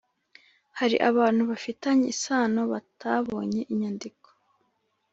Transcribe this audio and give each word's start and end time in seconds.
hari 0.79 0.97
abantu 1.09 1.41
bafitanye 1.49 2.05
isano 2.13 2.61
batabonye 2.71 3.61
inyandiko 3.73 4.27